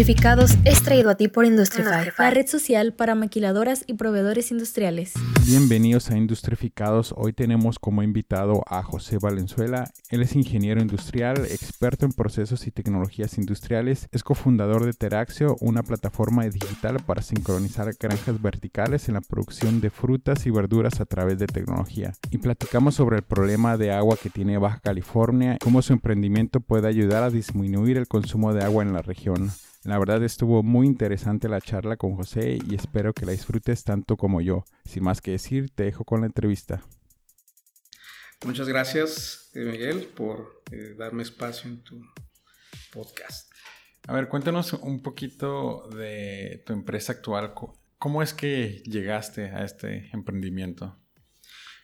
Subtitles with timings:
[0.00, 5.12] Industrificados es traído a ti por Industrify, la red social para maquiladoras y proveedores industriales.
[5.44, 7.12] Bienvenidos a Industrificados.
[7.18, 9.90] Hoy tenemos como invitado a José Valenzuela.
[10.08, 14.08] Él es ingeniero industrial, experto en procesos y tecnologías industriales.
[14.10, 19.90] Es cofundador de Teraxio, una plataforma digital para sincronizar granjas verticales en la producción de
[19.90, 22.14] frutas y verduras a través de tecnología.
[22.30, 26.88] Y platicamos sobre el problema de agua que tiene Baja California, cómo su emprendimiento puede
[26.88, 29.50] ayudar a disminuir el consumo de agua en la región.
[29.84, 34.18] La verdad estuvo muy interesante la charla con José y espero que la disfrutes tanto
[34.18, 34.64] como yo.
[34.84, 36.82] Sin más que decir, te dejo con la entrevista.
[38.44, 41.98] Muchas gracias, eh, Miguel, por eh, darme espacio en tu
[42.92, 43.50] podcast.
[44.06, 47.54] A ver, cuéntanos un poquito de tu empresa actual.
[47.98, 50.98] ¿Cómo es que llegaste a este emprendimiento?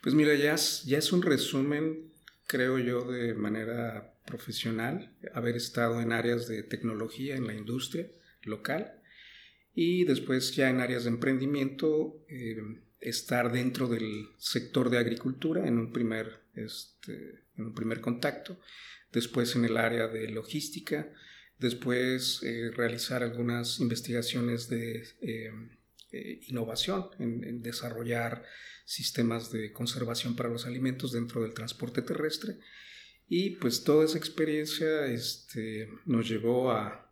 [0.03, 2.13] Pues mira, ya ya es un resumen,
[2.47, 8.11] creo yo, de manera profesional, haber estado en áreas de tecnología en la industria
[8.43, 9.01] local
[9.75, 12.57] y después ya en áreas de emprendimiento, eh,
[13.01, 18.59] estar dentro del sector de agricultura en un primer, este, en un primer contacto,
[19.13, 21.13] después en el área de logística,
[21.59, 25.53] después eh, realizar algunas investigaciones de eh,
[26.49, 28.43] innovación en desarrollar
[28.87, 32.57] sistemas de conservación para los alimentos dentro del transporte terrestre
[33.29, 37.03] y pues toda esa experiencia este, nos llevó a,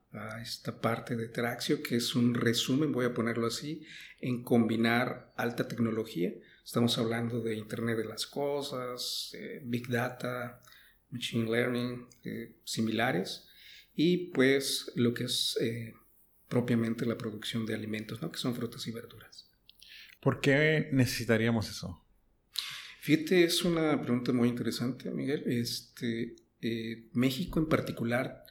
[0.40, 3.84] esta parte de Traxio, que es un resumen, voy a ponerlo así,
[4.20, 6.32] en combinar alta tecnología.
[6.64, 10.62] Estamos hablando de Internet de las Cosas, eh, Big Data,
[11.10, 13.48] Machine Learning, eh, similares,
[13.96, 15.94] y pues lo que es eh,
[16.48, 18.30] propiamente la producción de alimentos, ¿no?
[18.30, 19.50] que son frutas y verduras.
[20.20, 22.03] ¿Por qué necesitaríamos eso?
[23.04, 25.42] Fíjate, es una pregunta muy interesante, Miguel.
[25.44, 28.44] Este, eh, México en particular,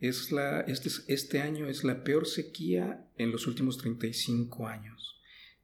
[0.00, 5.20] es la, este, este, año es la peor sequía en los últimos 35 años.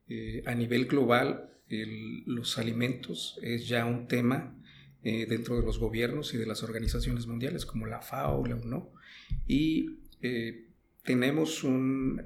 [0.09, 1.55] Eh, a nivel global,
[2.27, 4.54] los alimentos es ya un tema
[5.03, 8.93] eh, dentro de los gobiernos y de las organizaciones mundiales como la FAO, la UNO,
[9.49, 10.00] y
[11.03, 12.21] tenemos un,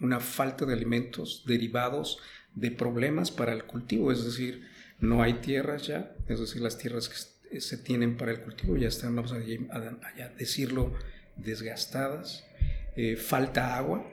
[0.00, 2.18] una falta de alimentos derivados
[2.56, 4.71] de problemas para el cultivo, es decir,
[5.02, 8.88] no hay tierras ya, es decir, las tierras que se tienen para el cultivo ya
[8.88, 9.40] están, vamos a,
[10.38, 10.94] decirlo,
[11.36, 12.44] desgastadas,
[12.96, 14.08] eh, falta agua,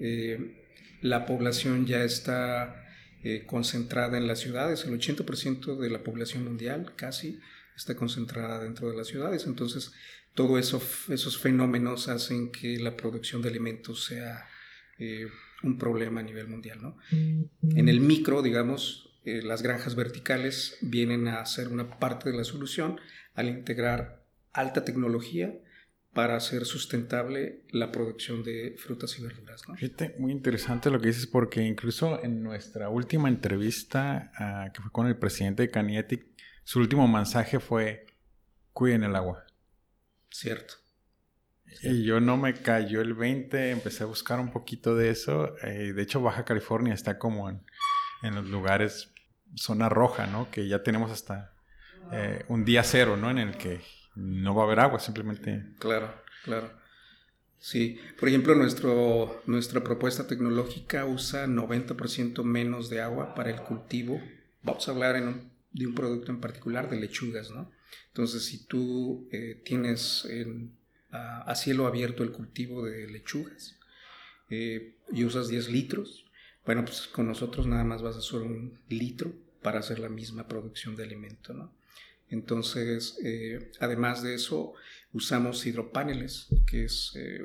[0.00, 0.58] eh,
[1.00, 2.84] la población ya está
[3.22, 7.38] eh, concentrada en las ciudades, el 80% de la población mundial casi
[7.76, 9.92] está concentrada dentro de las ciudades, entonces
[10.34, 14.48] todos eso, esos fenómenos hacen que la producción de alimentos sea
[15.64, 16.80] un problema a nivel mundial.
[16.80, 16.96] ¿no?
[17.10, 22.44] En el micro, digamos, eh, las granjas verticales vienen a ser una parte de la
[22.44, 23.00] solución
[23.34, 25.54] al integrar alta tecnología
[26.12, 29.62] para hacer sustentable la producción de frutas y verduras.
[29.76, 34.90] Fíjate, muy interesante lo que dices porque incluso en nuestra última entrevista ah, que fue
[34.90, 36.26] con el presidente de Canietic,
[36.64, 38.06] su último mensaje fue
[38.72, 39.44] cuiden el agua.
[40.30, 40.74] Cierto.
[41.82, 45.56] Y yo no me cayó el 20, empecé a buscar un poquito de eso.
[45.62, 47.62] Eh, de hecho, Baja California está como en,
[48.22, 49.12] en los lugares
[49.54, 50.50] zona roja, ¿no?
[50.50, 51.54] Que ya tenemos hasta
[52.12, 53.30] eh, un día cero, ¿no?
[53.30, 53.80] En el que
[54.14, 55.64] no va a haber agua, simplemente.
[55.78, 56.70] Claro, claro.
[57.58, 64.20] Sí, por ejemplo, nuestro, nuestra propuesta tecnológica usa 90% menos de agua para el cultivo.
[64.62, 65.22] Vamos a hablar
[65.72, 67.70] de un producto en particular, de lechugas, ¿no?
[68.08, 70.26] Entonces, si tú eh, tienes
[71.12, 73.78] a, cielo abierto el cultivo de lechugas
[74.50, 76.26] eh, y usas 10 litros,
[76.64, 80.46] bueno, pues con nosotros nada más vas a usar un litro para hacer la misma
[80.48, 81.72] producción de alimento, ¿no?
[82.32, 84.72] Entonces, eh, además de eso,
[85.12, 87.44] usamos hidropaneles, que es, eh,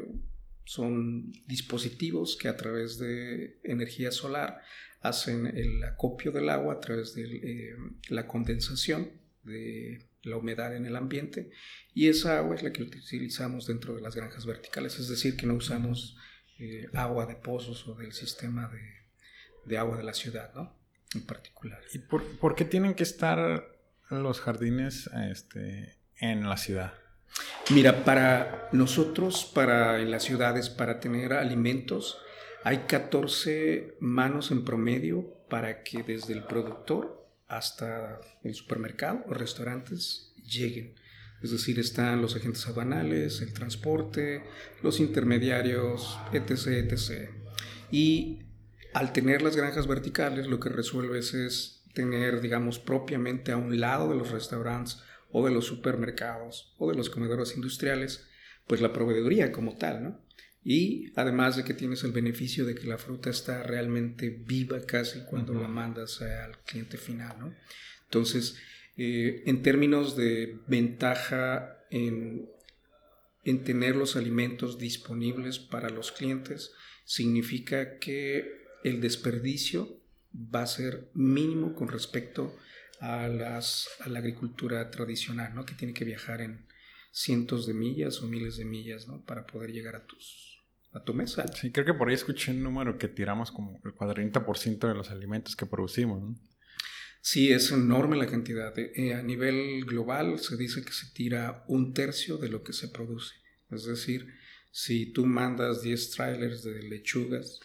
[0.63, 4.61] son dispositivos que a través de energía solar
[5.01, 7.75] hacen el acopio del agua a través de eh,
[8.07, 9.11] la condensación
[9.43, 11.51] de la humedad en el ambiente
[11.93, 15.45] y esa agua es la que utilizamos dentro de las granjas verticales, es decir, que
[15.45, 16.17] no usamos
[16.93, 18.96] agua de pozos o del sistema de,
[19.67, 20.73] de agua de la ciudad, ¿no?
[21.13, 21.79] En particular.
[21.93, 23.67] ¿Y por, qué tienen que estar
[24.09, 26.93] los jardines este, en la ciudad?
[27.69, 32.17] Mira, para nosotros, para en las ciudades, para tener alimentos,
[32.63, 40.33] hay 14 manos en promedio para que desde el productor hasta el supermercado o restaurantes
[40.43, 40.95] lleguen.
[41.41, 44.43] Es decir, están los agentes aduanales, el transporte,
[44.81, 47.29] los intermediarios, etc., etc.
[47.91, 48.46] Y
[48.97, 54.09] al tener las granjas verticales, lo que resuelves es tener, digamos, propiamente a un lado
[54.09, 58.27] de los restaurantes o de los supermercados o de los comedores industriales,
[58.65, 60.21] pues la proveeduría como tal, ¿no?
[60.63, 65.19] Y además de que tienes el beneficio de que la fruta está realmente viva casi
[65.25, 67.53] cuando la mandas al cliente final, ¿no?
[68.05, 68.57] Entonces,
[68.97, 72.49] eh, en términos de ventaja en,
[73.43, 76.71] en tener los alimentos disponibles para los clientes,
[77.05, 80.01] significa que el desperdicio
[80.33, 82.55] va a ser mínimo con respecto
[82.99, 85.65] a, las, a la agricultura tradicional, ¿no?
[85.65, 86.65] que tiene que viajar en
[87.11, 89.23] cientos de millas o miles de millas ¿no?
[89.25, 90.47] para poder llegar a tus
[90.93, 91.45] a tu mesa.
[91.53, 95.11] Sí, creo que por ahí escuché un número que tiramos como el 40% de los
[95.11, 96.21] alimentos que producimos.
[96.21, 96.35] ¿no?
[97.21, 98.73] Sí, es enorme la cantidad.
[98.77, 102.87] Eh, a nivel global se dice que se tira un tercio de lo que se
[102.87, 103.35] produce.
[103.69, 104.33] Es decir,
[104.71, 107.59] si tú mandas 10 trailers de lechugas,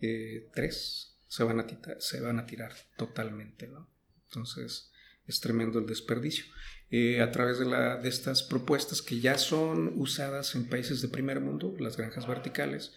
[0.00, 1.66] eh, 3 se van, a
[1.98, 3.88] se van a tirar totalmente, ¿no?
[4.26, 4.90] Entonces
[5.26, 6.44] es tremendo el desperdicio.
[6.90, 11.08] Eh, a través de, la, de estas propuestas que ya son usadas en países de
[11.08, 12.92] primer mundo, las granjas verticales,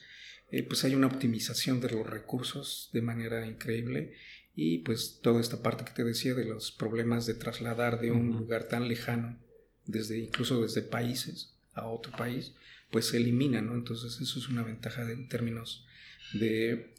[0.50, 4.14] eh, pues hay una optimización de los recursos de manera increíble
[4.56, 8.32] y pues toda esta parte que te decía de los problemas de trasladar de un
[8.32, 9.40] lugar tan lejano,
[9.86, 12.54] desde incluso desde países a otro país,
[12.92, 13.74] pues se elimina, ¿no?
[13.74, 15.86] Entonces eso es una ventaja en términos
[16.34, 16.93] de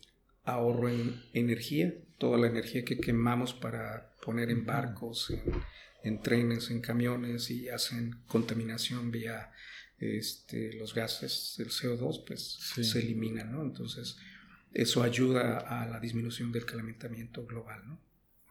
[0.45, 5.33] ahorro en energía, toda la energía que quemamos para poner en barcos,
[6.03, 9.51] en, trenes, en camiones y hacen contaminación vía
[9.99, 13.63] este, los gases del CO2, pues se eliminan, ¿no?
[13.63, 14.17] Entonces
[14.73, 18.01] eso ayuda a la disminución del calentamiento global, ¿no?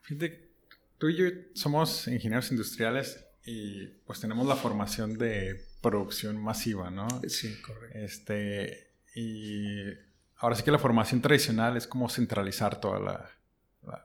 [0.02, 0.50] Fíjate,
[0.98, 7.08] tú y yo somos ingenieros industriales y pues tenemos la formación de producción masiva, ¿no?
[7.28, 7.98] Sí, correcto.
[8.00, 9.92] Este, y
[10.44, 13.30] ahora sí que la formación tradicional es como centralizar toda la,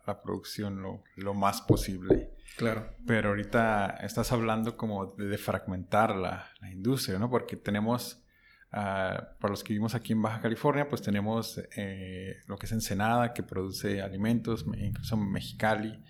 [0.06, 2.30] la, producción lo, lo, más posible.
[2.56, 2.94] Claro.
[3.04, 7.28] Pero ahorita estás hablando como de, fragmentar la, la, industria, ¿no?
[7.28, 8.24] Porque tenemos,
[8.68, 12.72] uh, para los que vivimos aquí en Baja California, pues tenemos eh, lo que es
[12.72, 16.00] Ensenada, que produce alimentos, incluso Mexicali.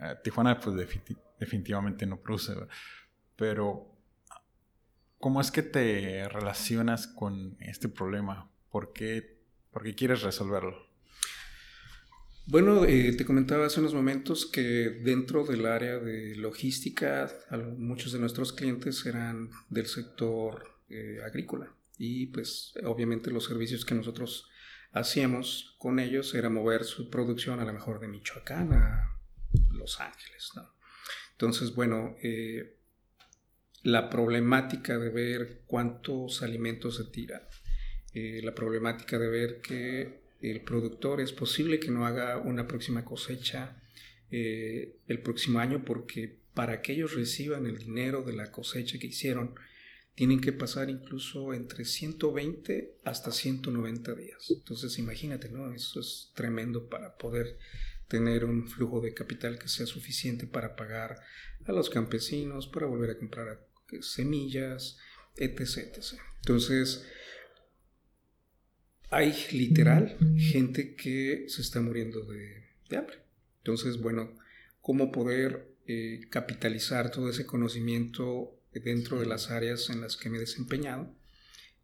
[0.00, 0.74] Uh, Tijuana, pues
[1.38, 2.54] definitivamente no produce.
[3.36, 3.94] Pero,
[5.18, 8.50] ¿cómo es que te relacionas con este problema?
[8.70, 9.35] ¿Por qué,
[9.76, 10.86] por qué quieres resolverlo?
[12.46, 17.30] Bueno, eh, te comentaba hace unos momentos que dentro del área de logística,
[17.76, 23.94] muchos de nuestros clientes eran del sector eh, agrícola y pues obviamente los servicios que
[23.94, 24.48] nosotros
[24.92, 29.18] hacíamos con ellos era mover su producción a lo mejor de Michoacán a
[29.72, 30.52] Los Ángeles.
[30.54, 30.72] ¿no?
[31.32, 32.78] Entonces, bueno, eh,
[33.82, 37.42] la problemática de ver cuántos alimentos se tiran,
[38.42, 43.82] la problemática de ver que el productor es posible que no haga una próxima cosecha
[44.30, 49.08] eh, el próximo año porque para que ellos reciban el dinero de la cosecha que
[49.08, 49.54] hicieron,
[50.14, 54.50] tienen que pasar incluso entre 120 hasta 190 días.
[54.50, 55.74] Entonces imagínate, ¿no?
[55.74, 57.58] Eso es tremendo para poder
[58.08, 61.20] tener un flujo de capital que sea suficiente para pagar
[61.66, 63.66] a los campesinos, para volver a comprar
[64.00, 64.96] semillas,
[65.36, 65.60] etc.
[65.60, 65.98] etc.
[66.38, 67.04] Entonces,
[69.10, 72.64] hay literal gente que se está muriendo de,
[72.96, 73.18] hambre.
[73.58, 74.30] Entonces, bueno,
[74.80, 80.36] ¿cómo poder eh, capitalizar todo ese conocimiento dentro de las áreas en las que me
[80.36, 81.12] he desempeñado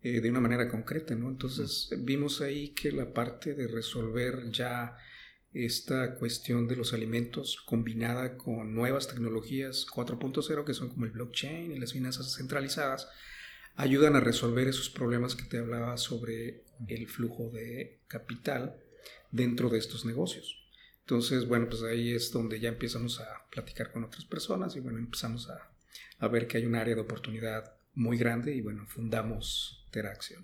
[0.02, 1.28] eh, de una manera concreta, ¿no?
[1.28, 4.96] Entonces, vimos ahí que la parte de resolver ya
[5.52, 11.72] esta cuestión de los alimentos combinada con nuevas tecnologías 4.0 que son como el blockchain
[11.72, 13.08] y las finanzas centralizadas,
[13.76, 18.76] ayudan a resolver esos problemas que te hablaba sobre el flujo de capital
[19.30, 20.58] dentro de estos negocios.
[21.00, 24.98] Entonces, bueno, pues ahí es donde ya empezamos a platicar con otras personas y bueno,
[24.98, 30.40] empezamos a, ver que hay un área de oportunidad muy grande y bueno, fundamos Teraxio.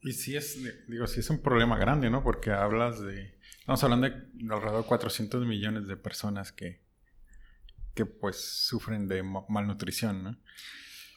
[0.00, 2.22] Y sí es, digo, sí es un problema grande, ¿no?
[2.22, 4.14] Porque hablas de, estamos hablando de
[4.54, 6.80] alrededor de 400 millones de personas que,
[7.94, 10.38] que pues sufren de malnutrición, ¿no?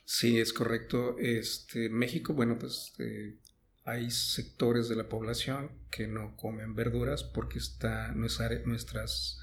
[0.09, 1.17] Sí, es correcto.
[1.19, 3.35] Este, México, bueno, pues eh,
[3.83, 9.37] hay sectores de la población que no comen verduras porque está nuestras,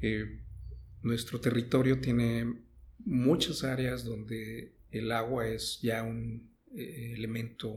[0.00, 0.40] eh,
[1.02, 2.52] nuestro territorio tiene
[2.98, 7.72] muchas áreas donde el agua es ya un eh, elemento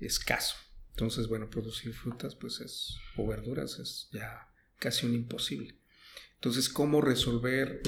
[0.00, 0.56] escaso.
[0.90, 4.48] Entonces, bueno, producir frutas pues es, o verduras es ya
[4.80, 5.76] casi un imposible.
[6.34, 7.80] Entonces, ¿cómo resolver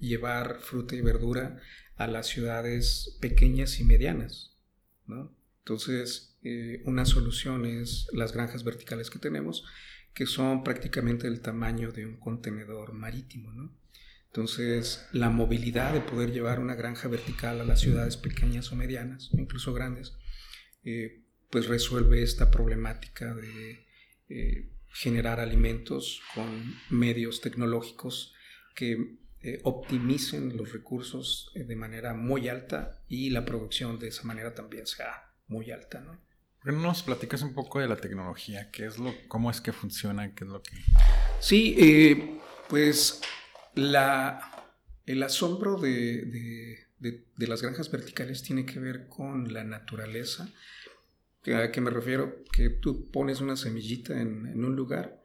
[0.00, 1.60] llevar fruta y verdura
[2.00, 4.56] a las ciudades pequeñas y medianas.
[5.06, 5.36] ¿no?
[5.58, 9.66] Entonces, eh, una solución es las granjas verticales que tenemos,
[10.14, 13.52] que son prácticamente del tamaño de un contenedor marítimo.
[13.52, 13.76] ¿no?
[14.28, 19.28] Entonces, la movilidad de poder llevar una granja vertical a las ciudades pequeñas o medianas,
[19.34, 20.16] incluso grandes,
[20.84, 23.86] eh, pues resuelve esta problemática de
[24.30, 28.32] eh, generar alimentos con medios tecnológicos
[28.74, 34.54] que eh, optimicen los recursos de manera muy alta y la producción de esa manera
[34.54, 36.20] también sea muy alta, ¿no?
[36.62, 38.70] ¿Por qué no nos platicas un poco de la tecnología?
[38.70, 40.34] ¿Qué es lo, ¿Cómo es que funciona?
[40.34, 40.76] ¿Qué es lo que...?
[41.40, 43.22] Sí, pues
[43.74, 44.50] la,
[45.06, 46.86] el asombro de,
[47.36, 50.48] las granjas verticales tiene que ver con la naturaleza.
[51.46, 52.44] ¿A qué me refiero?
[52.52, 55.19] Que tú pones una semillita en, un lugar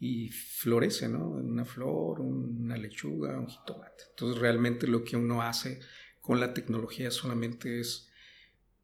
[0.00, 1.28] y florece, ¿no?
[1.28, 4.04] Una flor, una lechuga, un jitomate.
[4.08, 5.80] Entonces realmente lo que uno hace
[6.22, 8.10] con la tecnología solamente es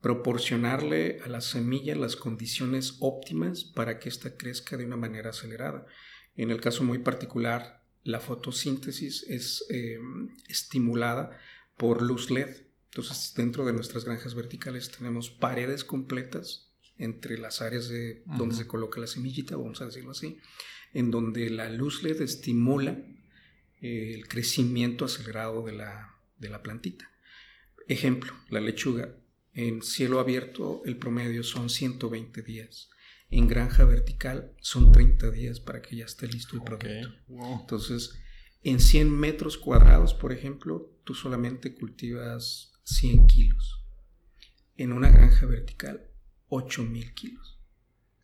[0.02, 5.86] proporcionarle a la semilla las condiciones óptimas para que ésta crezca de una manera acelerada.
[6.36, 9.98] En el caso muy particular la fotosíntesis es eh,
[10.48, 11.40] estimulada
[11.78, 12.66] por luz LED.
[12.90, 16.65] Entonces, dentro de nuestras granjas verticales tenemos paredes completas
[16.98, 20.38] entre las áreas de donde se coloca la semillita, vamos a decirlo así,
[20.92, 22.92] en donde la luz LED estimula
[23.80, 27.10] eh, el crecimiento acelerado de la, de la plantita.
[27.88, 29.14] Ejemplo, la lechuga.
[29.52, 32.90] En cielo abierto el promedio son 120 días
[33.30, 37.12] en granja vertical son 30 días para que ya esté listo el producto.
[37.60, 38.14] Entonces,
[38.62, 43.84] en 100 metros cuadrados, por ejemplo, tú solamente cultivas 100 kilos.
[44.76, 46.08] En una granja vertical,
[46.48, 47.58] 8000 kilos.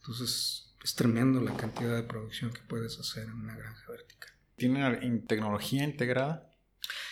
[0.01, 4.33] Entonces, es tremendo la cantidad de producción que puedes hacer en una granja vertical.
[4.57, 6.51] ¿Tiene tecnología integrada?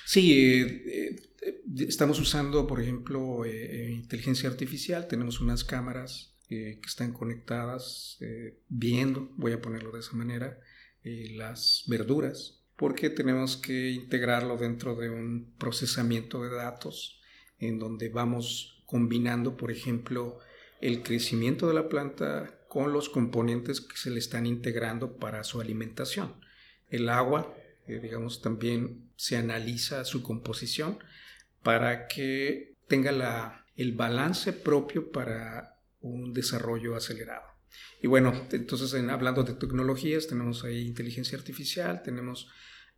[0.07, 5.07] Sí, eh, eh, estamos usando, por ejemplo, eh, inteligencia artificial.
[5.07, 8.19] Tenemos unas cámaras que están conectadas
[8.69, 10.59] viendo, voy a ponerlo de esa manera,
[11.05, 17.21] las verduras, porque tenemos que integrarlo dentro de un procesamiento de datos
[17.61, 20.41] en donde vamos combinando, por ejemplo,
[20.81, 25.61] el crecimiento de la planta con los componentes que se le están integrando para su
[25.61, 26.35] alimentación.
[26.89, 27.55] El agua,
[27.87, 30.99] eh, digamos, también se analiza su composición
[31.63, 37.47] para que tenga la, el balance propio para un desarrollo acelerado.
[38.03, 42.49] Y bueno, entonces en, hablando de tecnologías, tenemos ahí inteligencia artificial, tenemos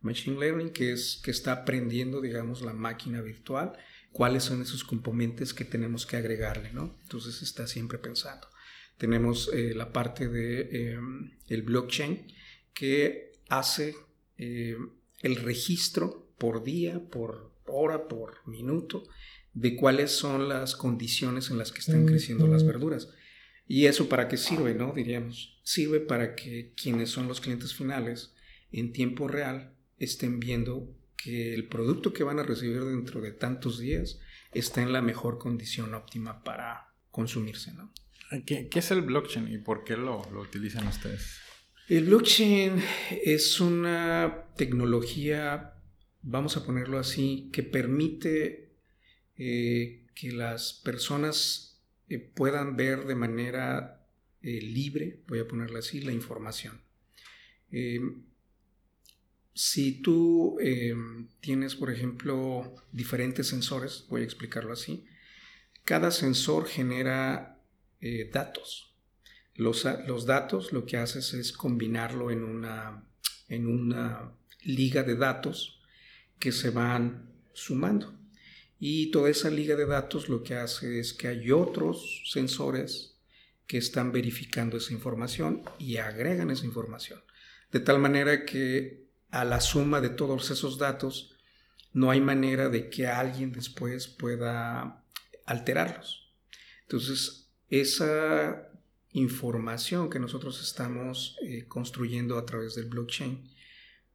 [0.01, 3.73] machine learning, que es que está aprendiendo, digamos, la máquina virtual,
[4.13, 6.95] cuáles son esos componentes que tenemos que agregarle, ¿no?
[7.01, 8.47] Entonces está siempre pensando.
[8.97, 12.27] Tenemos eh, la parte de em, el blockchain
[12.73, 13.95] que hace
[14.37, 14.77] eh,
[15.21, 19.03] el registro por día, por hora, por minuto
[19.53, 23.09] de cuáles son las condiciones en las que están creciendo las verduras.
[23.67, 24.93] ¿Y eso para qué sirve, no?
[24.93, 28.33] Diríamos, sirve para que quienes son los clientes finales
[28.71, 30.93] en tiempo real estén viendo
[31.23, 34.19] que el producto que van a recibir dentro de tantos días
[34.53, 37.91] está en la mejor condición óptima para consumirse, ¿no?
[38.45, 41.39] ¿Qué, es el blockchain y por qué lo, lo utilizan ustedes?
[41.87, 42.81] El blockchain
[43.23, 45.73] es una tecnología,
[46.21, 48.73] vamos a ponerlo así, que permite
[49.37, 54.07] eh, que las personas eh, puedan ver de manera
[54.41, 56.81] eh, libre, voy a ponerle así, la información.
[59.53, 60.57] Si tú
[61.39, 65.05] tienes, por ejemplo, diferentes sensores, voy a explicarlo así,
[65.83, 67.61] cada sensor genera
[68.31, 68.95] datos.
[69.55, 73.07] Los, los, datos lo que haces es combinarlo en una,
[73.47, 74.33] en una
[74.63, 75.81] liga de datos
[76.39, 78.13] que se van sumando.
[78.79, 83.15] Y toda esa liga de datos lo que hace es que hay otros sensores
[83.67, 87.21] que están verificando esa información y agregan esa información.
[87.71, 91.35] De tal manera que a la suma de todos esos datos
[91.91, 95.03] no hay manera de que alguien después pueda
[95.45, 96.31] alterarlos.
[96.83, 98.69] Entonces, esa
[99.11, 103.49] información que nosotros estamos eh, construyendo a través del blockchain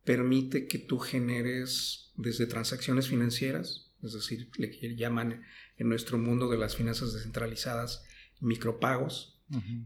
[0.04, 5.42] permite que tú generes desde transacciones financieras, es decir, le llaman
[5.76, 8.04] en nuestro mundo de las finanzas descentralizadas
[8.40, 9.34] micropagos,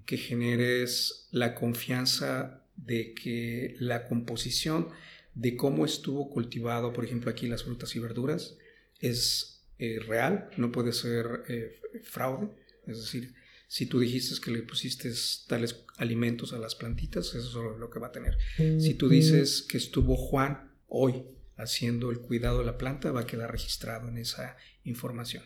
[0.06, 4.88] que generes la confianza de que la composición
[5.34, 8.56] de cómo estuvo cultivado, por ejemplo, aquí las frutas y verduras,
[9.00, 12.48] es eh, real, no puede ser eh, fraude.
[12.86, 13.34] Es decir,
[13.66, 15.10] si tú dijiste que le pusiste
[15.48, 18.36] tales alimentos a las plantitas, eso es lo que va a tener.
[18.56, 21.24] Si tú dices que estuvo Juan hoy
[21.56, 25.44] haciendo el cuidado de la planta va a quedar registrado en esa información.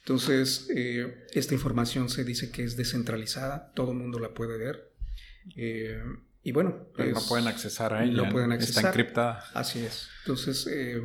[0.00, 4.92] Entonces, eh, esta información se dice que es descentralizada, todo el mundo la puede ver.
[5.56, 6.02] Eh,
[6.42, 8.24] y bueno, no pueden accesar a ella.
[8.24, 8.84] No pueden accesar.
[8.84, 9.44] Está encriptada.
[9.54, 10.08] Así es.
[10.24, 11.00] Entonces, eh,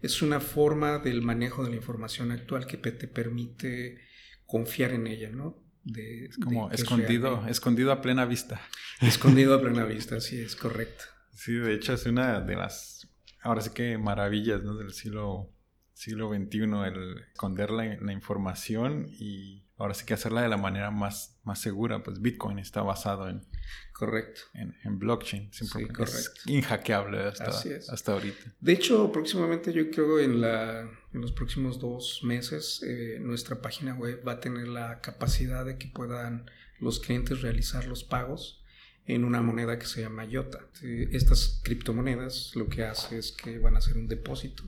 [0.00, 4.00] es una forma del manejo de la información actual que te permite
[4.46, 5.68] confiar en ella, ¿no?
[5.92, 6.26] de...
[6.26, 8.60] Es como de escondido, escondido a plena vista.
[9.00, 11.04] Escondido a plena vista, sí, es correcto.
[11.32, 13.08] Sí, de hecho es una de las,
[13.42, 14.76] ahora sí que maravillas ¿no?
[14.76, 15.52] del siglo,
[15.92, 20.90] siglo XXI, el esconder la, la información y ahora sí que hacerla de la manera
[20.90, 22.02] más, más segura.
[22.02, 23.46] Pues Bitcoin está basado en,
[23.92, 24.42] Correcto.
[24.54, 26.40] en, en blockchain, simplemente es correcto.
[26.46, 27.88] inhackeable hasta, es.
[27.90, 28.54] hasta ahorita.
[28.60, 33.94] De hecho, próximamente yo creo en, la, en los próximos dos meses eh, nuestra página
[33.94, 36.48] web va a tener la capacidad de que puedan
[36.78, 38.62] los clientes realizar los pagos
[39.06, 40.68] en una moneda que se llama IOTA.
[41.10, 44.62] Estas criptomonedas lo que hace es que van a hacer un depósito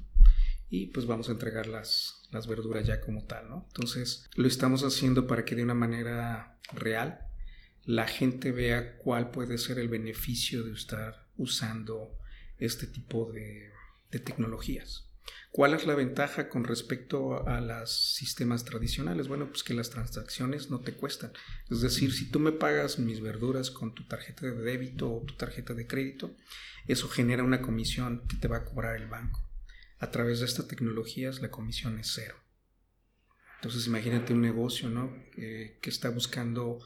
[0.71, 3.67] y pues vamos a entregar las, las verduras ya como tal, ¿no?
[3.69, 7.27] Entonces lo estamos haciendo para que de una manera real
[7.85, 12.19] la gente vea cuál puede ser el beneficio de estar usando
[12.59, 13.71] este tipo de,
[14.11, 15.07] tecnologías.
[15.53, 19.29] ¿Cuál es la ventaja con respecto a los sistemas tradicionales?
[19.29, 21.33] Bueno, pues que las transacciones no te cuestan.
[21.69, 25.35] Es decir, si tú me pagas mis verduras con tu tarjeta de débito o tu
[25.35, 26.37] tarjeta de crédito,
[26.87, 29.49] eso genera una comisión que te va a cobrar el banco.
[29.99, 32.37] A través de estas tecnologías la comisión es cero.
[33.57, 35.15] Entonces imagínate un negocio ¿no?
[35.37, 36.81] Eh, que está buscando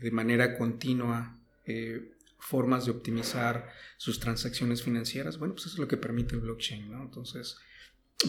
[0.00, 1.36] de manera continua
[1.66, 5.38] eh, formas de optimizar sus transacciones financieras.
[5.38, 7.02] Bueno, pues eso es lo que permite el blockchain, ¿no?
[7.02, 7.56] Entonces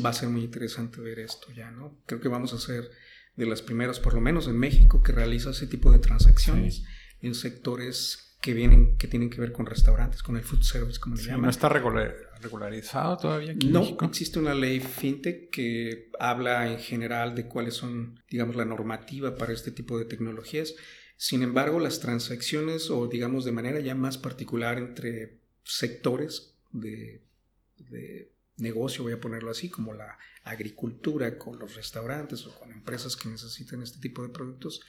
[0.04, 1.96] va a ser muy interesante ver esto ya, ¿no?
[2.06, 2.90] Creo que vamos a ser
[3.36, 6.84] de las primeras, por lo menos en México, que realiza ese tipo de transacciones Sí.
[7.22, 11.16] en sectores que vienen, que tienen que ver con restaurantes, con el food service, como
[11.16, 11.44] le Sí, llaman.
[11.44, 14.06] no está regular- regularizado todavía aquí en No, México.
[14.06, 19.52] existe una ley fintech que habla en general de cuáles son, digamos, la normativa para
[19.54, 20.74] este tipo de tecnologías.
[21.22, 27.22] Sin embargo, las transacciones o, digamos, de manera ya más particular entre sectores de,
[27.90, 33.18] de negocio, voy a ponerlo así, como la agricultura, con los restaurantes o con empresas
[33.18, 34.80] que necesitan este tipo de productos,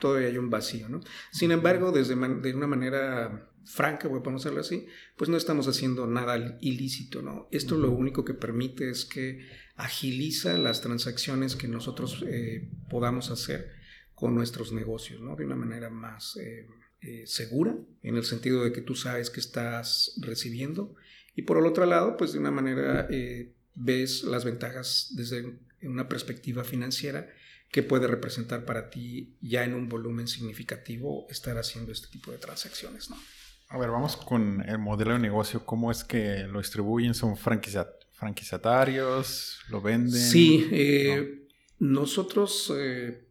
[0.00, 1.00] todavía hay un vacío, ¿no?
[1.32, 5.66] Sin embargo, desde man- de una manera franca, voy a ponerlo así, pues no estamos
[5.66, 7.48] haciendo nada ilícito, ¿no?
[7.50, 13.79] Esto lo único que permite es que agiliza las transacciones que nosotros eh, podamos hacer
[14.20, 15.34] con nuestros negocios, ¿no?
[15.34, 16.66] De una manera más eh,
[17.00, 20.94] eh, segura, en el sentido de que tú sabes que estás recibiendo,
[21.34, 26.06] y por el otro lado, pues de una manera eh, ves las ventajas desde una
[26.08, 27.28] perspectiva financiera
[27.72, 32.38] que puede representar para ti ya en un volumen significativo estar haciendo este tipo de
[32.38, 33.16] transacciones, ¿no?
[33.68, 35.64] A ver, vamos con el modelo de negocio.
[35.64, 37.14] ¿Cómo es que lo distribuyen?
[37.14, 39.60] ¿Son franquicia- franquiciatarios?
[39.68, 40.20] ¿Lo venden?
[40.20, 41.46] Sí, eh,
[41.78, 43.28] nosotros eh,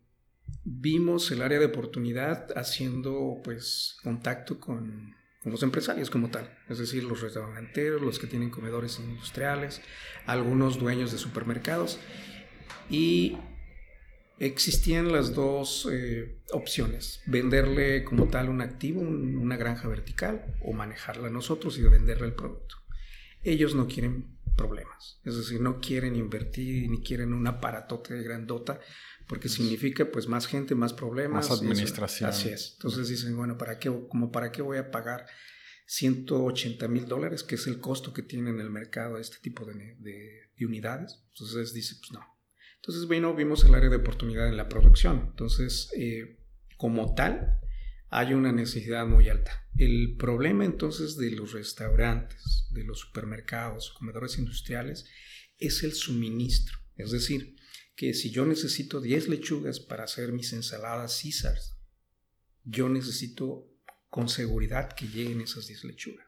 [0.63, 7.03] vimos el área de oportunidad haciendo pues contacto con, los empresarios como tal, es decir,
[7.05, 9.81] los restauranteros, los que tienen comedores industriales,
[10.25, 11.97] algunos dueños de supermercados
[12.89, 13.38] y
[14.38, 20.71] existían las dos eh, opciones, venderle como tal un activo, un- una granja vertical o
[20.73, 22.75] manejarla nosotros y venderle el producto.
[23.43, 28.79] Ellos no quieren problemas, es decir, no quieren invertir ni quieren un aparatote grandota
[29.30, 31.50] porque significa pues más gente, más problemas.
[31.50, 32.30] Más administración.
[32.30, 32.74] Así es.
[32.74, 35.28] Entonces dicen, bueno, ¿para qué, como para qué voy a pagar
[35.86, 39.96] 180 mil dólares, que es el costo que tiene en el mercado este tipo de,
[40.00, 41.24] de- de unidades?
[41.34, 42.26] Entonces dice, pues no.
[42.78, 45.28] Entonces, bueno, vimos el área de oportunidad en la producción.
[45.32, 46.39] Entonces, eh,
[46.78, 47.60] como tal,
[48.10, 49.68] hay una necesidad muy alta.
[49.78, 55.06] El problema entonces de los restaurantes, de los supermercados, comedores industriales,
[55.58, 56.78] es el suministro.
[56.96, 57.56] Es decir,
[57.99, 61.75] que si yo necesito 10 lechugas para hacer mis ensaladas Caesars,
[62.63, 63.67] yo necesito
[64.07, 66.25] con seguridad que lleguen esas 10 lechugas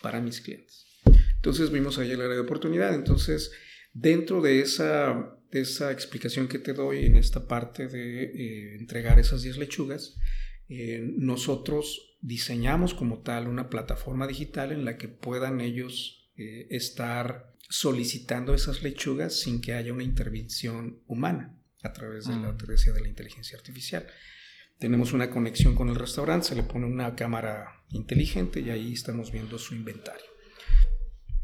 [0.00, 0.86] para mis clientes.
[1.34, 2.94] Entonces vimos ahí el área de oportunidad.
[2.94, 3.50] Entonces,
[3.92, 9.18] dentro de esa, de esa explicación que te doy en esta parte de eh, entregar
[9.18, 10.14] esas 10 lechugas,
[10.68, 17.52] eh, nosotros diseñamos como tal una plataforma digital en la que puedan ellos eh, estar
[17.68, 22.56] solicitando esas lechugas sin que haya una intervención humana a través de la, Mm.
[22.56, 24.06] te decía, de la inteligencia artificial.
[24.78, 29.30] Tenemos una conexión con el restaurante, se le pone una cámara inteligente y ahí estamos
[29.30, 30.26] viendo su inventario.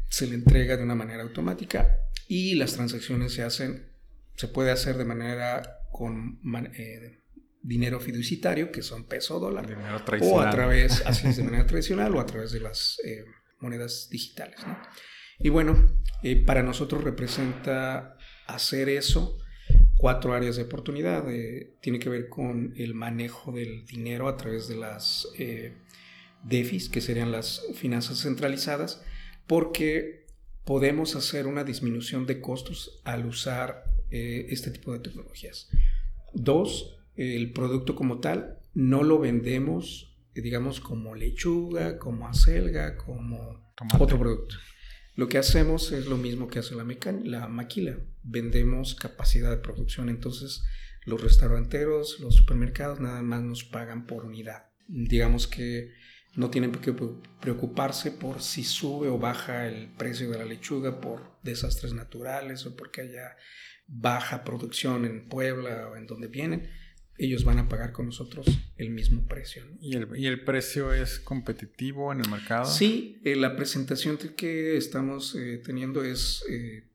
[0.09, 3.87] Se le entrega de una manera automática y las transacciones se hacen,
[4.35, 6.39] se puede hacer de manera con
[6.75, 7.19] eh,
[7.61, 9.67] dinero fiduciario, que son peso o dólar,
[10.21, 13.23] o a través, así es, de manera tradicional, o a través de las eh,
[13.59, 14.59] monedas digitales.
[14.65, 14.77] ¿no?
[15.43, 15.87] Y bueno,
[16.23, 19.37] eh, para nosotros representa hacer eso
[20.01, 21.29] cuatro áreas de oportunidad.
[21.29, 25.77] eh, tiene que ver con el manejo del dinero a través de las eh,
[26.43, 29.03] DEFIs, que serían las finanzas centralizadas,
[29.45, 30.25] porque
[30.65, 35.69] podemos hacer una disminución de costos al usar eh, este tipo de tecnologías.
[36.33, 44.17] Dos, el producto como tal, no lo vendemos, digamos, como lechuga, como acelga, como otro
[44.17, 44.55] producto.
[45.15, 46.85] Lo que hacemos es lo mismo que hace la,
[47.23, 47.97] la maquila.
[48.23, 50.09] Vendemos capacidad de producción.
[50.09, 50.63] Entonces,
[51.05, 54.69] los restauranteros, los supermercados, nada más nos pagan por unidad.
[54.87, 55.91] Digamos que
[56.35, 56.95] no tienen que
[57.41, 62.75] preocuparse por si sube o baja el precio de la lechuga por desastres naturales o
[62.75, 63.35] porque haya
[63.87, 66.69] baja producción en Puebla o en donde vienen
[67.17, 68.47] ellos van a pagar con nosotros
[68.77, 69.63] el mismo precio.
[69.79, 72.65] ¿Y, el, precio es competitivo en el mercado?
[72.65, 76.89] Sí, eh, la presentación que estamos eh, teniendo es eh,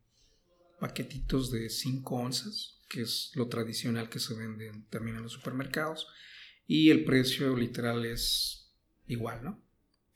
[0.81, 6.07] paquetitos de 5 onzas, que es lo tradicional que se vende también en los supermercados,
[6.67, 8.73] y el precio literal es
[9.07, 9.63] igual, ¿no?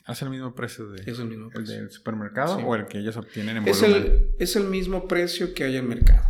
[0.09, 1.77] ¿Es el mismo precio, de, es el, mismo precio.
[1.77, 5.65] del supermercado o el que ellos obtienen en es El, es el mismo precio que
[5.65, 6.30] hay en el mercado.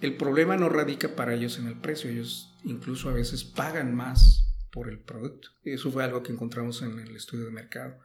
[0.00, 4.54] El problema no radica para ellos en el precio, ellos incluso a veces pagan más
[4.70, 5.50] por el producto.
[5.62, 7.98] Eso fue algo que encontramos en el estudio de mercado,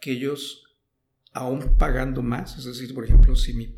[0.00, 0.64] que ellos,
[1.32, 3.74] aún pagando más, es decir, por ejemplo, si mi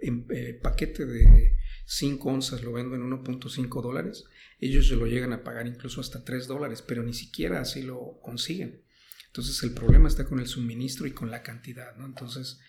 [0.00, 4.24] eh, paquete de 5 onzas lo vendo en 1.5 dólares,
[4.58, 8.20] ellos se lo llegan a pagar incluso hasta 3 dólares, pero ni siquiera así lo
[8.20, 8.82] consiguen.
[9.26, 11.94] Entonces el problema está con el suministro y con la cantidad.
[12.04, 12.60] Entonces,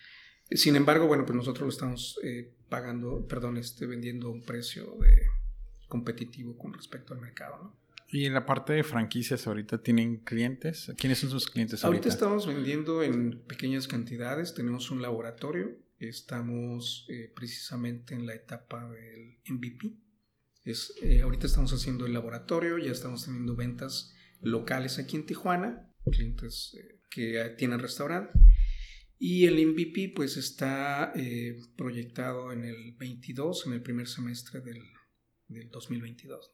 [0.56, 4.96] sin embargo, bueno, pues nosotros lo estamos eh, pagando, perdón, este, vendiendo a un precio
[5.00, 5.26] de
[5.88, 7.82] competitivo con respecto al mercado, ¿no?
[8.08, 10.92] Y en la parte de franquicias, ahorita tienen clientes.
[10.98, 11.96] ¿Quiénes son sus clientes ahorita?
[11.96, 14.52] Ahorita estamos vendiendo en pequeñas cantidades.
[14.52, 15.78] Tenemos un laboratorio.
[15.98, 19.96] Estamos eh, precisamente en la etapa del MVP.
[20.64, 22.76] Es, eh, ahorita estamos haciendo el laboratorio.
[22.76, 24.12] Ya estamos teniendo ventas
[24.42, 25.90] locales aquí en Tijuana.
[26.04, 26.76] Clientes
[27.08, 28.38] que tienen restaurante.
[29.24, 34.82] Y el MVP pues está eh, proyectado en el 22, en el primer semestre del,
[35.70, 36.50] 2022.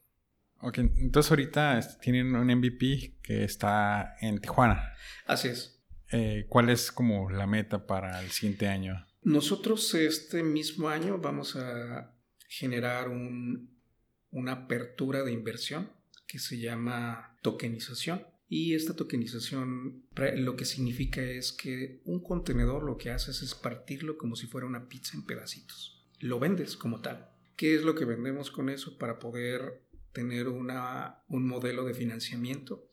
[0.61, 4.83] Ok, entonces ahorita tienen un MVP que está en Tijuana.
[5.25, 5.83] Así es.
[6.13, 9.03] Eh, ¿Cuál es como la meta para el siguiente año?
[9.23, 12.15] Nosotros este mismo año vamos a
[12.51, 15.91] generar una apertura de inversión
[16.27, 18.27] que se llama tokenización.
[18.49, 20.05] Y esta tokenización
[20.37, 24.67] lo que significa es que un contenedor lo que haces es partirlo como si fuera
[24.67, 26.07] una pizza en pedacitos.
[26.21, 27.29] Lo vendes como tal.
[27.57, 29.83] ¿Qué es lo que vendemos con eso para poder
[30.13, 32.89] tener una, un modelo de financiamiento?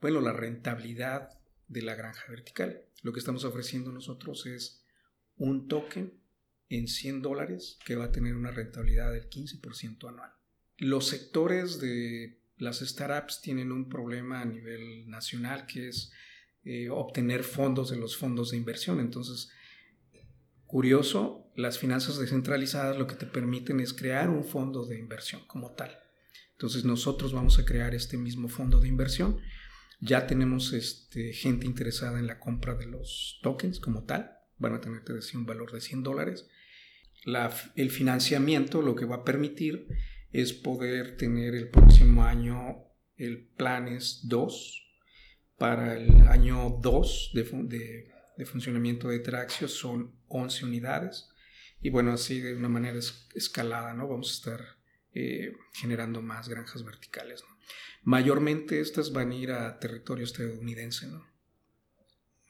[0.00, 1.30] Bueno, la rentabilidad
[1.68, 2.84] de la granja vertical.
[3.02, 4.84] Lo que estamos ofreciendo nosotros es
[5.36, 6.14] un token
[6.68, 10.32] en 100 dólares que va a tener una rentabilidad del 15% anual.
[10.78, 16.12] Los sectores de las startups tienen un problema a nivel nacional que es
[16.64, 19.00] eh, obtener fondos de los fondos de inversión.
[19.00, 19.50] Entonces,
[20.66, 25.72] curioso, las finanzas descentralizadas lo que te permiten es crear un fondo de inversión como
[25.72, 25.98] tal.
[26.52, 29.40] Entonces nosotros vamos a crear este mismo fondo de inversión.
[30.00, 34.32] Ya tenemos este, gente interesada en la compra de los tokens como tal.
[34.58, 36.48] Van a tener, que decir, un valor de 100 dólares.
[37.74, 39.88] el financiamiento lo que va a permitir
[40.34, 44.80] es poder tener el próximo año el Planes 2.
[45.56, 51.28] Para el año 2 de, de, funcionamiento de Traxio son 11 unidades.
[51.80, 52.98] Y bueno, así de una manera
[53.34, 54.08] escalada, ¿no?
[54.08, 54.66] Vamos a estar
[55.14, 57.44] eh, generando más granjas verticales,
[58.02, 61.24] Mayormente estas van a ir a territorio estadounidense, ¿no?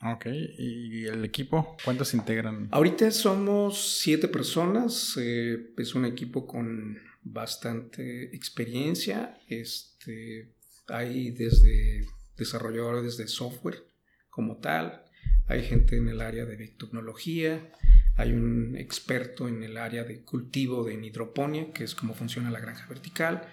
[0.02, 1.76] Ok, ¿y el equipo?
[1.84, 2.68] ¿Cuántos integran?
[2.72, 9.38] Ahorita somos siete personas, eh, es un equipo con bastante experiencia.
[9.48, 10.54] Este,
[10.86, 12.06] hay desde
[12.36, 13.84] desarrolladores de software
[14.30, 15.04] como tal,
[15.46, 17.72] hay gente en el área de biotecnología,
[18.16, 22.60] hay un experto en el área de cultivo de hidroponía, que es cómo funciona la
[22.60, 23.48] granja vertical.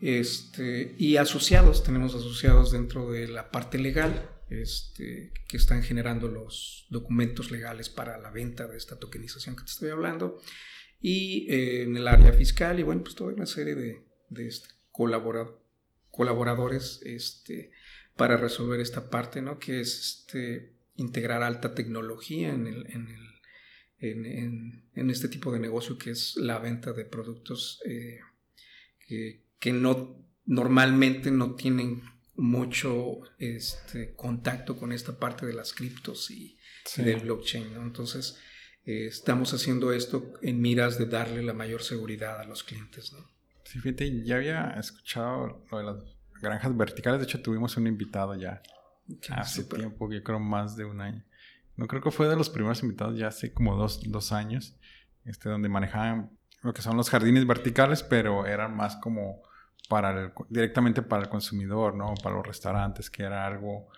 [0.00, 6.86] Este, y asociados, tenemos asociados dentro de la parte legal, este, que están generando los
[6.90, 10.40] documentos legales para la venta de esta tokenización que te estoy hablando
[11.00, 14.68] y eh, en el área fiscal y bueno, pues toda una serie de, de este,
[14.90, 17.72] colaboradores este,
[18.16, 19.58] para resolver esta parte, ¿no?
[19.58, 23.26] Que es este, integrar alta tecnología en, el, en, el,
[23.98, 28.20] en, en, este tipo de negocio que es la venta de productos eh,
[29.06, 32.02] que, que, no normalmente no tienen
[32.34, 36.58] mucho este, contacto con esta parte de las criptos y,
[36.96, 37.82] del blockchain, ¿no?
[37.82, 38.38] Entonces,
[38.86, 43.12] eh, estamos haciendo esto en miras de darle la mayor seguridad a los clientes.
[43.12, 43.18] ¿no?
[43.64, 45.96] Sí, fíjate, ya había escuchado lo de las
[46.40, 47.20] granjas verticales.
[47.20, 48.62] De hecho, tuvimos un invitado ya
[49.30, 51.24] hace tiempo, yo creo más de un año.
[51.76, 54.76] No creo que fue de los primeros invitados, ya hace como dos, dos años,
[55.24, 56.30] este, donde manejaban
[56.62, 59.42] lo que son los jardines verticales, pero eran más como
[59.88, 62.14] para el, directamente para el consumidor, ¿no?
[62.22, 63.88] Para los restaurantes, que era algo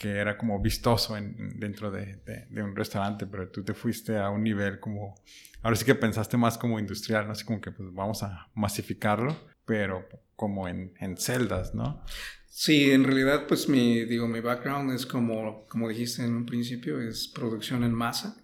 [0.00, 4.42] que era como vistoso en, dentro de, un restaurante, pero tú te fuiste a un
[4.42, 5.14] nivel como,
[5.60, 7.32] ahora sí que pensaste más como industrial, ¿no?
[7.32, 9.36] Así como que pues vamos a masificarlo,
[9.66, 12.02] pero como en, en celdas, ¿no?
[12.48, 16.98] Sí, en realidad pues mi, digo, mi background es como, como dijiste en un principio,
[16.98, 18.42] es producción en masa.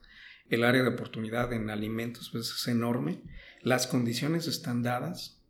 [0.50, 3.22] El área de oportunidad en alimentos pues es enorme.
[3.62, 5.42] Las condiciones están dadas.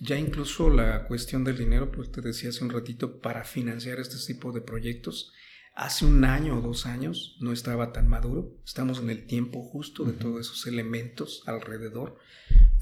[0.00, 4.16] Ya incluso la cuestión del dinero, pues te decía hace un ratito, para financiar este
[4.26, 5.32] tipo de proyectos,
[5.74, 8.56] hace un año o dos años no estaba tan maduro.
[8.64, 12.18] Estamos en el tiempo justo de todos esos elementos alrededor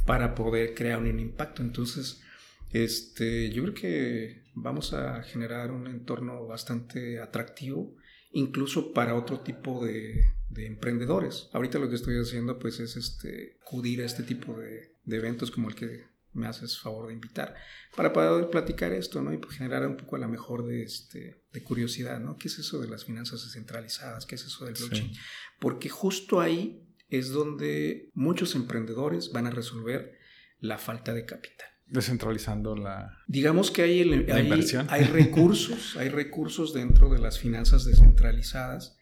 [0.06, 1.62] para poder crear un impacto.
[1.62, 2.22] Entonces,
[2.70, 7.94] este, yo creo que vamos a generar un entorno bastante atractivo,
[8.32, 10.24] incluso para otro tipo de,
[10.56, 11.48] emprendedores.
[11.52, 15.50] Ahorita lo que estoy haciendo, pues, es este, acudir a este tipo de, de eventos
[15.50, 17.54] como el que me haces favor de invitar
[17.96, 19.32] para poder platicar esto, ¿no?
[19.32, 22.36] Y pues generar un poco a la mejor de, este, de curiosidad, ¿no?
[22.36, 24.26] ¿Qué es eso de las finanzas descentralizadas?
[24.26, 25.12] ¿Qué es eso del blockchain?
[25.58, 30.18] Porque justo ahí es donde muchos emprendedores van a resolver
[30.60, 31.68] la falta de capital.
[31.86, 34.86] Descentralizando la Digamos que hay, inversión.
[34.90, 38.96] hay recursos, hay recursos dentro de las finanzas descentralizadas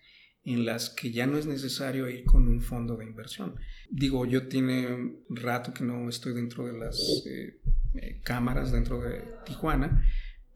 [0.54, 3.56] en las que ya no es necesario ir con un fondo de inversión.
[3.90, 7.61] Digo, yo tiene rato que no estoy dentro de las eh,
[7.94, 10.02] eh, cámaras dentro de Tijuana,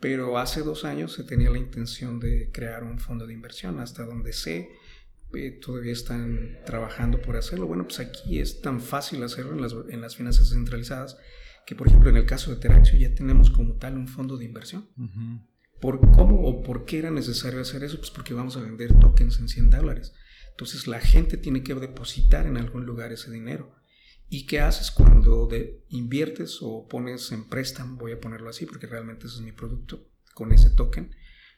[0.00, 4.04] pero hace dos años se tenía la intención de crear un fondo de inversión, hasta
[4.04, 4.70] donde sé,
[5.34, 7.66] eh, todavía están trabajando por hacerlo.
[7.66, 11.18] Bueno, pues aquí es tan fácil hacerlo en las, en las finanzas centralizadas
[11.66, 14.44] que, por ejemplo, en el caso de Teraxio ya tenemos como tal un fondo de
[14.44, 14.88] inversión.
[15.82, 17.98] ¿Por cómo o por qué era necesario hacer eso?
[17.98, 20.14] Pues porque vamos a vender tokens en 100 dólares.
[20.50, 23.74] Entonces la gente tiene que depositar en algún lugar ese dinero.
[24.28, 25.48] ¿Y qué haces cuando
[25.88, 30.08] inviertes o pones en préstamo, voy a ponerlo así porque realmente ese es mi producto,
[30.34, 31.16] con ese token?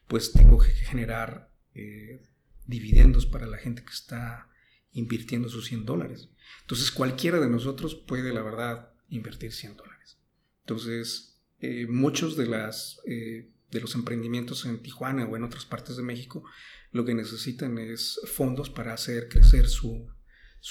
[0.08, 2.22] Pues tengo que generar eh,
[2.64, 4.48] dividendos para la gente que está
[4.92, 6.30] invirtiendo sus 100 dólares.
[6.62, 10.18] Entonces cualquiera de nosotros puede, la verdad, invertir 100 dólares.
[10.60, 13.02] Entonces, eh, muchos de las...
[13.06, 16.44] Eh, de los emprendimientos en Tijuana o en otras partes de México,
[16.92, 20.08] lo que necesitan es fondos para hacer crecer su,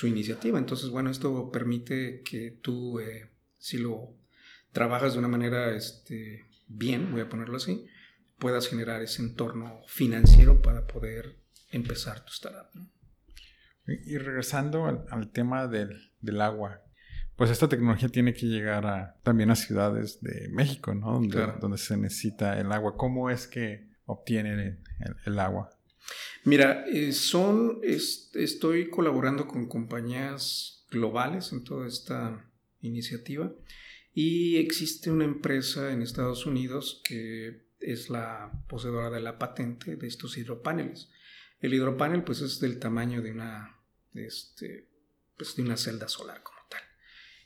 [0.04, 0.58] iniciativa.
[0.58, 4.16] Entonces, bueno, esto permite que tú, eh, si lo
[4.72, 7.86] trabajas de una manera este, bien, voy a ponerlo así,
[8.40, 11.38] puedas generar ese entorno financiero para poder
[11.72, 12.70] empezar tu startup.
[13.86, 16.82] Y regresando al, tema del, del, agua,
[17.36, 21.20] pues esta tecnología tiene que llegar a, también a ciudades de México, ¿no?
[21.60, 22.96] Donde, se necesita el agua.
[22.96, 24.84] ¿Cómo es que obtienen
[25.26, 25.70] el, agua?
[26.44, 32.50] Mira, eh, son, estoy colaborando con compañías globales en toda esta
[32.82, 33.52] iniciativa
[34.14, 40.08] y existe una empresa en Estados Unidos que es la poseedora de la patente de
[40.08, 41.10] estos hidropaneles.
[41.60, 43.80] El hidropanel pues es del tamaño de una,
[44.14, 44.88] este,
[45.36, 46.44] pues, de una celda solar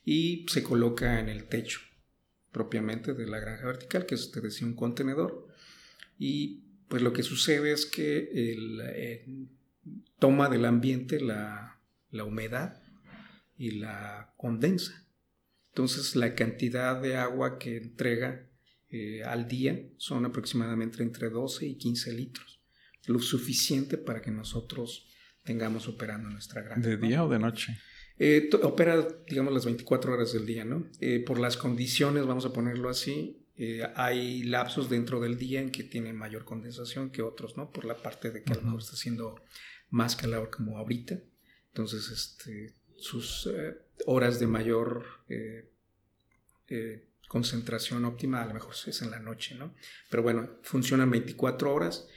[0.09, 1.81] y se coloca en el techo
[2.53, 5.49] propiamente de la granja vertical, que es, te decía, un contenedor.
[6.17, 9.49] Y pues lo que sucede es que el,
[10.17, 11.81] toma del ambiente la,
[12.25, 12.81] humedad
[13.57, 15.05] y la condensa.
[15.71, 18.47] Entonces la cantidad de agua que entrega
[18.89, 22.61] eh, al día son aproximadamente entre 12 y 15 litros,
[23.07, 25.09] lo suficiente para que nosotros
[25.43, 26.87] tengamos operando nuestra granja.
[26.87, 27.77] ¿De día o de noche?
[28.19, 30.87] Eh, opera, digamos, las 24 horas del día, ¿no?
[30.99, 35.71] Eh, por las condiciones, vamos a ponerlo así, eh, hay lapsos dentro del día en
[35.71, 37.71] que tiene mayor condensación que otros, ¿no?
[37.71, 39.39] Por la parte de que a lo mejor está haciendo
[39.89, 41.19] más calor como ahorita.
[41.69, 43.49] Entonces, este, sus
[44.05, 45.05] horas de mayor
[47.27, 49.73] concentración óptima a lo mejor es en la noche, ¿no?
[50.09, 52.07] Pero bueno, funcionan 24 horas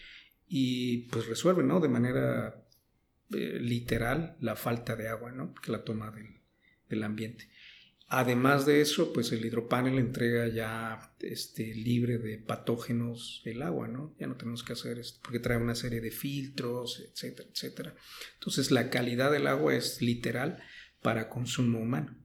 [0.48, 1.78] y pues resuelven, ¿no?
[1.78, 2.64] De manera
[3.33, 5.55] eh, literal la falta de agua, ¿no?
[5.55, 6.12] Que la toma
[6.88, 7.49] del, ambiente.
[8.09, 14.16] Además de eso, pues el hidropanel entrega ya este, libre de patógenos el agua, ¿no?
[14.19, 17.95] Ya no tenemos que hacer esto, porque trae una serie de filtros, etcétera, etcétera.
[18.35, 20.61] Entonces la calidad del agua es literal
[21.01, 22.16] para consumo humano.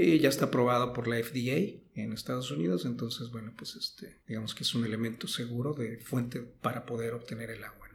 [0.00, 4.54] Eh, ya está aprobado por la FDA en Estados Unidos, entonces, bueno, pues este, digamos
[4.54, 7.87] que es un elemento seguro de fuente para poder obtener el agua,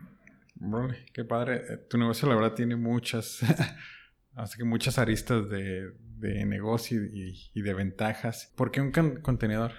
[0.64, 0.90] ¿no?
[1.14, 1.64] qué padre.
[1.70, 3.40] Eh, tu negocio, la verdad, tiene muchas,
[4.36, 5.94] así que muchas aristas de,
[6.46, 8.54] negocio y, de ventajas.
[8.56, 9.74] ¿Por qué un contenedor?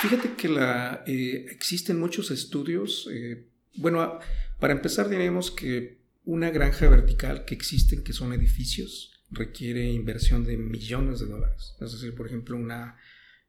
[0.00, 3.08] Fíjate que la, eh, existen muchos estudios.
[3.12, 4.20] Eh, bueno,
[4.60, 10.56] para empezar, diremos que una granja vertical que existen, que son edificios, requiere inversión de
[10.56, 11.74] millones de dólares.
[11.80, 12.96] Es decir, por ejemplo, una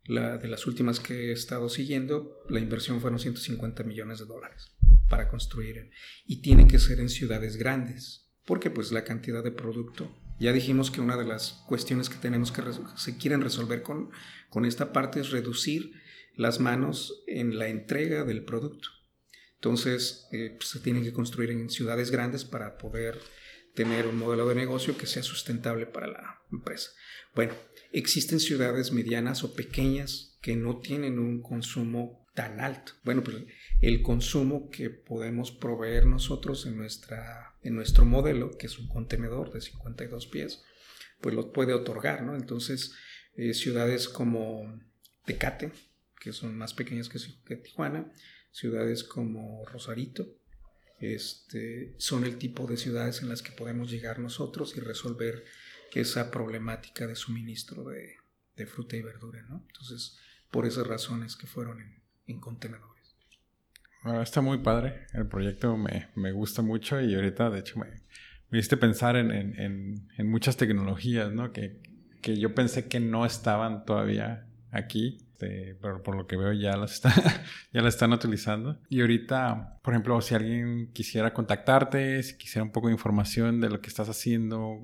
[0.06, 4.73] La, de las últimas que he estado siguiendo, la inversión fueron 150 millones de dólares
[5.10, 5.90] para construir.
[6.26, 10.16] Y tiene que ser en ciudades grandes, porque pues la cantidad de producto.
[10.40, 12.64] Ya dijimos que una de las cuestiones que tenemos que
[12.96, 14.10] se quieren resolver con,
[14.50, 15.94] con esta parte es reducir
[16.36, 18.90] las manos en la entrega del producto.
[19.56, 23.20] Entonces, eh, pues, se tienen que construir en ciudades grandes para poder
[23.76, 26.92] tener un modelo de negocio que sea sustentable para la empresa.
[27.34, 27.54] Bueno,
[27.92, 32.94] existen ciudades medianas o pequeñas que no tienen un consumo tan alto.
[33.04, 33.38] Bueno, pues
[33.84, 39.52] el consumo que podemos proveer nosotros en, nuestra, en nuestro modelo, que es un contenedor
[39.52, 40.64] de 52 pies,
[41.20, 42.34] pues lo puede otorgar, ¿no?
[42.36, 42.94] Entonces,
[43.36, 44.80] eh, ciudades como
[45.26, 45.74] Tecate,
[46.18, 48.10] que son más pequeñas que, Tijuana,
[48.52, 50.34] ciudades como Rosarito,
[51.00, 55.44] este, son el tipo de ciudades en las que podemos llegar nosotros y resolver
[55.94, 58.16] esa problemática de suministro de,
[58.66, 59.66] fruta y verdura, ¿no?
[59.68, 60.18] Entonces,
[60.52, 62.40] por esas razones que fueron en,
[64.04, 64.30] contenedores.
[64.30, 67.88] está muy padre, el proyecto me, gusta mucho y ahorita, de hecho, me,
[68.50, 71.52] me hiciste pensar en, muchas tecnologías, ¿no?
[71.52, 71.82] Que,
[72.22, 76.78] que yo pensé que no estaban todavía aquí este, pero por lo que veo ya
[76.78, 77.12] las, está,
[77.74, 78.80] ya la están utilizando.
[78.90, 83.70] Y ahorita, por ejemplo, si alguien quisiera contactarte, si quisiera un poco de información de
[83.70, 84.82] lo que estás haciendo,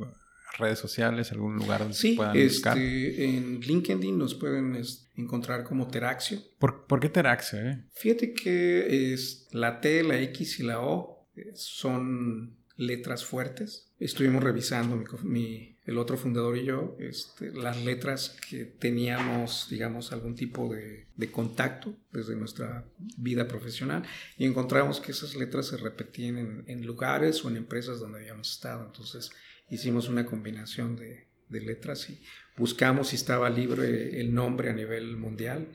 [0.58, 2.78] redes sociales, algún lugar donde se puedan buscar.
[2.78, 4.82] Sí, en LinkedIn nos pueden
[5.16, 6.40] encontrar como Teraxio.
[6.58, 7.60] ¿Por, ¿por qué Teraxio?
[7.60, 7.84] Eh?
[7.94, 13.92] Fíjate que es la T, la X y la O eh, son letras fuertes.
[14.00, 20.12] Estuvimos revisando mi, mi el otro fundador y yo, este, las letras que teníamos, digamos,
[20.12, 22.86] algún tipo de, contacto desde nuestra
[23.18, 24.04] vida profesional
[24.38, 28.86] y encontramos que esas letras se repetían en, lugares o en empresas donde habíamos estado.
[28.86, 29.32] Entonces
[29.70, 32.22] hicimos una combinación de, letras y
[32.58, 35.68] buscamos si estaba libre el nombre a nivel mundial.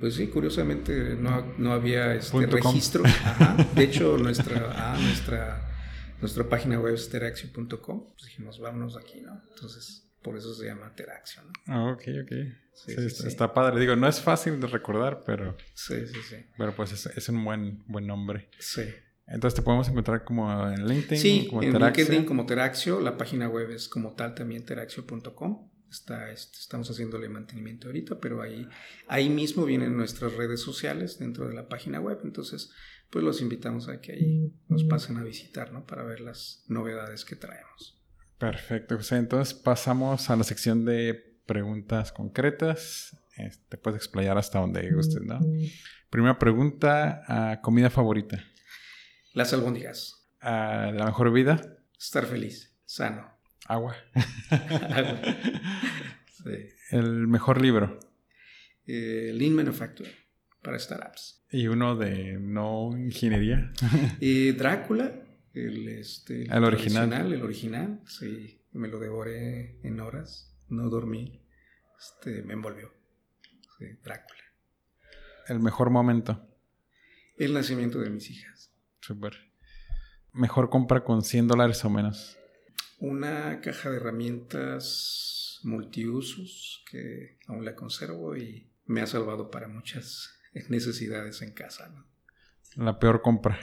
[0.00, 3.02] Pues sí, curiosamente no, había este registro.
[3.74, 5.66] De hecho, nuestra, ah, nuestra
[6.20, 8.12] nuestra página web es teraxio.com.
[8.12, 9.42] Pues dijimos, vámonos aquí, ¿no?
[9.50, 11.52] Entonces, por eso se llama Teraxio, ¿no?
[11.66, 12.32] Ah, ok, ok.
[12.72, 12.94] Sí,
[13.26, 13.80] está, padre.
[13.80, 15.56] Digo, no es fácil de recordar, pero...
[15.74, 16.36] Sí, sí, sí.
[16.56, 18.48] Pero pues es, un buen, buen nombre.
[18.58, 18.82] Sí.
[19.26, 21.18] Entonces te podemos encontrar como en LinkedIn.
[21.18, 23.00] Sí, como en LinkedIn como Teraxio.
[23.00, 25.68] La página web es como tal también teraxio.com.
[25.90, 28.68] Está, este, estamos haciéndole mantenimiento ahorita, pero ahí,
[29.08, 32.20] ahí mismo vienen nuestras redes sociales dentro de la página web.
[32.24, 32.72] Entonces,
[33.10, 35.86] pues los invitamos a que ahí nos pasen a visitar, ¿no?
[35.86, 38.00] Para ver las novedades que traemos.
[38.38, 39.16] Perfecto, José.
[39.16, 43.16] Entonces pasamos a la sección de preguntas concretas.
[43.36, 45.40] Te este, puedes explayar hasta donde gustes, ¿no?
[46.10, 48.42] Primera pregunta, ah, ¿comida favorita?
[49.36, 50.26] Las albóndigas.
[50.40, 51.60] Ah, ¿La mejor vida?
[52.00, 53.30] Estar feliz, sano.
[53.66, 53.94] Agua.
[54.50, 55.20] Agua.
[56.42, 56.68] Sí.
[56.90, 57.98] ¿El mejor libro?
[58.86, 60.12] Eh, Lean Manufacturing
[60.62, 61.44] para startups.
[61.50, 63.72] ¿Y uno de no ingeniería?
[64.20, 65.12] y Drácula,
[65.52, 67.30] el, este, el, original.
[67.32, 68.62] El original, sí.
[68.72, 71.42] Me lo devoré en horas, no dormí.
[71.98, 72.90] Este, me envolvió.
[73.78, 74.44] Sí, Drácula.
[75.48, 76.48] ¿El mejor momento?
[77.36, 78.72] El nacimiento de mis hijas.
[79.06, 79.36] Súper.
[80.32, 82.36] ¿Mejor compra con 100 dólares o menos?
[82.98, 90.34] Una caja de herramientas multiusos que aún la conservo y me ha salvado para muchas
[90.68, 91.88] necesidades en casa.
[92.74, 93.56] La peor compra.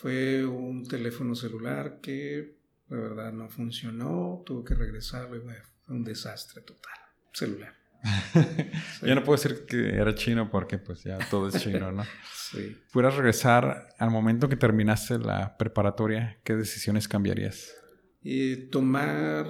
[0.00, 2.56] Fue un teléfono celular que
[2.88, 5.62] de verdad no funcionó, tuve que regresarlo y fue
[5.94, 6.98] un desastre total.
[7.32, 7.72] Celular.
[9.02, 12.04] Yo no puedo decir que era chino porque pues ya todo es chino, ¿no?
[12.50, 12.76] sí.
[12.92, 16.38] ¿Pudieras regresar al momento que terminaste la preparatoria?
[16.44, 17.74] ¿Qué decisiones cambiarías?
[18.22, 19.46] Eh, tomar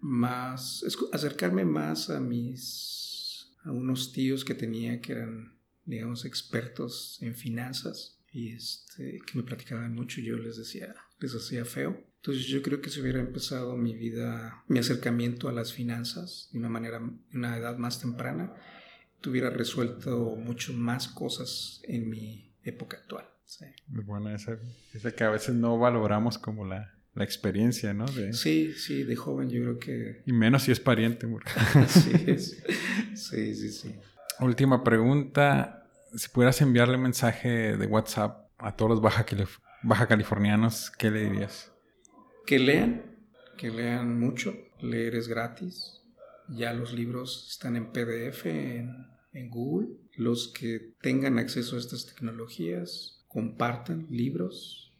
[0.00, 3.02] más, acercarme más a mis
[3.64, 9.44] a unos tíos que tenía que eran, digamos, expertos en finanzas y este, que me
[9.44, 12.02] platicaban mucho yo les decía, les hacía feo.
[12.22, 16.60] Entonces yo creo que si hubiera empezado mi vida, mi acercamiento a las finanzas de
[16.60, 17.02] una manera,
[17.34, 18.54] una edad más temprana,
[19.20, 23.28] tuviera resuelto mucho más cosas en mi época actual.
[23.44, 23.64] Sí.
[23.88, 24.56] Bueno, esa,
[24.94, 28.06] esa que a veces no valoramos como la, la experiencia, ¿no?
[28.06, 30.22] Sí, sí, de joven yo creo que...
[30.24, 31.26] Y menos si es pariente.
[31.88, 32.36] sí,
[33.16, 33.96] sí, sí, sí.
[34.38, 35.88] Última pregunta.
[36.14, 39.26] Si pudieras enviarle mensaje de WhatsApp a todos los baja,
[39.82, 41.71] baja californianos, ¿qué le dirías?
[42.46, 43.02] Que lean,
[43.56, 44.54] que lean mucho.
[44.80, 46.02] Leer es gratis.
[46.48, 49.10] Ya los libros están en PDF, en,
[49.48, 49.88] Google.
[50.16, 54.92] Los que tengan acceso a estas tecnologías, compartan libros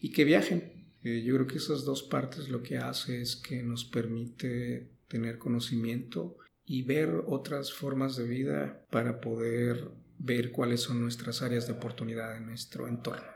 [0.00, 0.76] y que viajen
[1.06, 5.38] eh, yo creo que esas dos partes lo que hace es que nos permite tener
[5.38, 9.88] conocimiento y ver otras formas de vida para poder
[10.18, 13.35] ver cuáles son nuestras áreas de oportunidad en nuestro entorno.